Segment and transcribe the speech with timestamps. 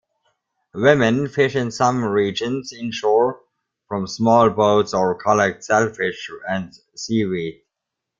[0.73, 3.39] Women fish in some regions inshore
[3.87, 7.61] from small boats or collect shellfish and seaweed.